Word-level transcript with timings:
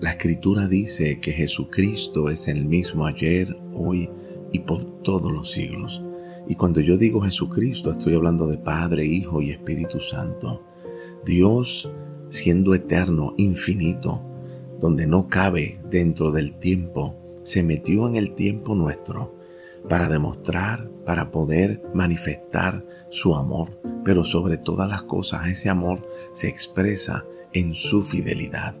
La 0.00 0.10
escritura 0.10 0.68
dice 0.68 1.20
que 1.20 1.32
Jesucristo 1.32 2.28
es 2.28 2.48
el 2.48 2.66
mismo 2.66 3.06
ayer, 3.06 3.56
hoy 3.74 4.10
y 4.52 4.60
por 4.60 5.02
todos 5.02 5.32
los 5.32 5.50
siglos. 5.50 6.02
Y 6.46 6.54
cuando 6.54 6.80
yo 6.80 6.96
digo 6.96 7.22
Jesucristo, 7.22 7.90
estoy 7.90 8.14
hablando 8.14 8.46
de 8.46 8.58
Padre, 8.58 9.04
Hijo 9.04 9.42
y 9.42 9.50
Espíritu 9.50 10.00
Santo. 10.00 10.62
Dios, 11.24 11.90
siendo 12.28 12.74
eterno, 12.74 13.34
infinito, 13.36 14.22
donde 14.78 15.06
no 15.06 15.28
cabe 15.28 15.80
dentro 15.90 16.30
del 16.30 16.58
tiempo, 16.58 17.16
se 17.42 17.62
metió 17.62 18.08
en 18.08 18.16
el 18.16 18.34
tiempo 18.34 18.74
nuestro 18.74 19.34
para 19.88 20.08
demostrar, 20.08 20.90
para 21.04 21.30
poder 21.30 21.82
manifestar 21.94 22.84
su 23.08 23.34
amor, 23.34 23.80
pero 24.04 24.24
sobre 24.24 24.58
todas 24.58 24.88
las 24.88 25.02
cosas 25.02 25.48
ese 25.48 25.70
amor 25.70 26.06
se 26.32 26.48
expresa 26.48 27.24
en 27.52 27.74
su 27.74 28.02
fidelidad. 28.02 28.74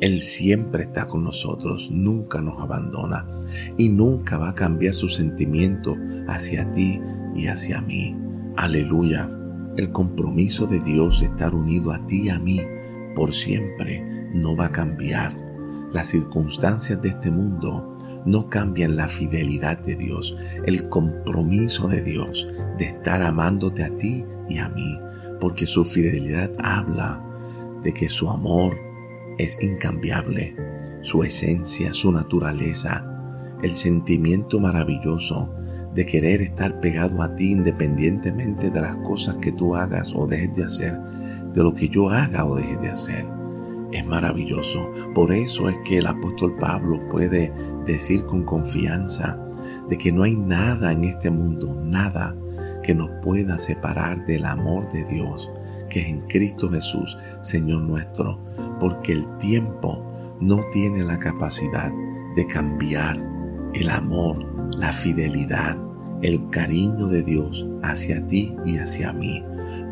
Él 0.00 0.20
siempre 0.20 0.84
está 0.84 1.06
con 1.06 1.24
nosotros, 1.24 1.90
nunca 1.90 2.40
nos 2.40 2.60
abandona 2.60 3.26
y 3.76 3.90
nunca 3.90 4.38
va 4.38 4.50
a 4.50 4.54
cambiar 4.54 4.94
su 4.94 5.08
sentimiento 5.08 5.94
hacia 6.26 6.70
ti 6.72 7.00
y 7.34 7.46
hacia 7.48 7.82
mí. 7.82 8.16
Aleluya. 8.56 9.28
El 9.76 9.92
compromiso 9.92 10.66
de 10.66 10.80
Dios 10.80 11.20
de 11.20 11.26
estar 11.26 11.54
unido 11.54 11.92
a 11.92 12.04
ti 12.06 12.22
y 12.22 12.28
a 12.30 12.38
mí 12.38 12.60
por 13.14 13.32
siempre 13.32 14.02
no 14.32 14.56
va 14.56 14.66
a 14.66 14.72
cambiar. 14.72 15.36
Las 15.92 16.08
circunstancias 16.08 17.00
de 17.02 17.10
este 17.10 17.30
mundo 17.30 17.98
no 18.24 18.48
cambian 18.48 18.96
la 18.96 19.08
fidelidad 19.08 19.78
de 19.78 19.96
Dios, 19.96 20.36
el 20.64 20.88
compromiso 20.88 21.88
de 21.88 22.02
Dios 22.02 22.46
de 22.78 22.86
estar 22.86 23.22
amándote 23.22 23.84
a 23.84 23.90
ti 23.98 24.24
y 24.48 24.58
a 24.58 24.68
mí, 24.68 24.98
porque 25.40 25.66
su 25.66 25.84
fidelidad 25.84 26.50
habla 26.58 27.22
de 27.82 27.92
que 27.92 28.08
su 28.08 28.28
amor 28.28 28.89
es 29.42 29.62
incambiable, 29.62 30.54
su 31.00 31.22
esencia, 31.22 31.92
su 31.92 32.12
naturaleza, 32.12 33.04
el 33.62 33.70
sentimiento 33.70 34.60
maravilloso 34.60 35.54
de 35.94 36.06
querer 36.06 36.42
estar 36.42 36.80
pegado 36.80 37.22
a 37.22 37.34
ti 37.34 37.52
independientemente 37.52 38.70
de 38.70 38.80
las 38.80 38.96
cosas 38.96 39.36
que 39.36 39.52
tú 39.52 39.74
hagas 39.74 40.12
o 40.14 40.26
dejes 40.26 40.56
de 40.56 40.64
hacer, 40.64 41.00
de 41.52 41.62
lo 41.62 41.74
que 41.74 41.88
yo 41.88 42.10
haga 42.10 42.44
o 42.44 42.54
deje 42.54 42.76
de 42.76 42.90
hacer. 42.90 43.26
Es 43.92 44.06
maravilloso. 44.06 44.88
Por 45.14 45.32
eso 45.32 45.68
es 45.68 45.76
que 45.84 45.98
el 45.98 46.06
apóstol 46.06 46.56
Pablo 46.60 47.00
puede 47.08 47.52
decir 47.86 48.24
con 48.26 48.44
confianza 48.44 49.38
de 49.88 49.98
que 49.98 50.12
no 50.12 50.22
hay 50.22 50.36
nada 50.36 50.92
en 50.92 51.04
este 51.04 51.30
mundo, 51.30 51.74
nada 51.82 52.36
que 52.82 52.94
nos 52.94 53.10
pueda 53.22 53.58
separar 53.58 54.24
del 54.26 54.44
amor 54.44 54.90
de 54.92 55.04
Dios, 55.04 55.50
que 55.88 56.00
es 56.00 56.06
en 56.06 56.20
Cristo 56.28 56.70
Jesús, 56.70 57.18
Señor 57.40 57.82
nuestro, 57.82 58.38
porque 58.80 59.12
el 59.12 59.38
tiempo 59.38 60.02
no 60.40 60.64
tiene 60.72 61.04
la 61.04 61.18
capacidad 61.18 61.92
de 62.34 62.46
cambiar 62.46 63.20
el 63.74 63.90
amor, 63.90 64.44
la 64.76 64.92
fidelidad, 64.92 65.78
el 66.22 66.48
cariño 66.50 67.06
de 67.06 67.22
Dios 67.22 67.66
hacia 67.82 68.26
ti 68.26 68.56
y 68.64 68.78
hacia 68.78 69.12
mí. 69.12 69.44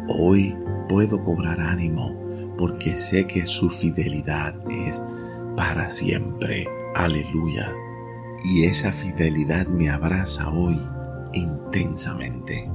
Hoy 0.08 0.56
puedo 0.88 1.22
cobrar 1.22 1.60
ánimo 1.60 2.16
porque 2.56 2.96
sé 2.96 3.26
que 3.26 3.46
su 3.46 3.70
fidelidad 3.70 4.54
es 4.70 5.02
para 5.56 5.90
siempre. 5.90 6.66
Aleluya. 6.94 7.72
Y 8.44 8.64
esa 8.64 8.92
fidelidad 8.92 9.66
me 9.66 9.90
abraza 9.90 10.48
hoy 10.48 10.80
intensamente. 11.32 12.68